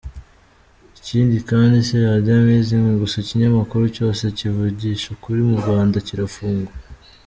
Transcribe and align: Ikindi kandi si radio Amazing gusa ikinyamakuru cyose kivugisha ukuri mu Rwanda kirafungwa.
Ikindi 0.99 1.37
kandi 1.49 1.77
si 1.87 1.95
radio 2.07 2.33
Amazing 2.41 2.85
gusa 3.01 3.15
ikinyamakuru 3.19 3.83
cyose 3.95 4.23
kivugisha 4.37 5.05
ukuri 5.15 5.39
mu 5.49 5.55
Rwanda 5.61 5.97
kirafungwa. 6.07 6.71